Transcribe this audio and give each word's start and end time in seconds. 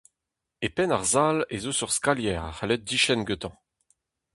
E 0.65 0.67
penn 0.75 0.93
ar 0.97 1.03
sal 1.11 1.37
ez 1.55 1.63
eus 1.69 1.79
ur 1.85 1.91
skalier 1.97 2.37
a 2.45 2.45
c'hallit 2.55 2.85
diskenn 2.89 3.27
gantañ. 3.27 3.55